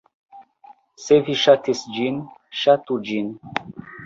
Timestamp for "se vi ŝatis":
1.03-1.83